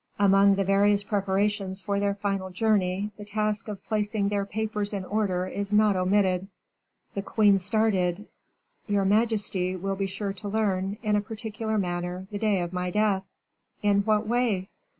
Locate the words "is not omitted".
5.45-6.47